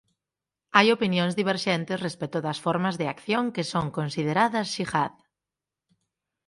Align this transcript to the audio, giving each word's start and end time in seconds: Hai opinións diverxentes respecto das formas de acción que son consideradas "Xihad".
Hai 0.75 0.87
opinións 0.95 1.33
diverxentes 1.41 2.03
respecto 2.07 2.37
das 2.47 2.61
formas 2.65 2.95
de 3.01 3.05
acción 3.13 3.45
que 3.55 3.63
son 3.71 3.85
consideradas 3.97 4.67
"Xihad". 4.75 5.13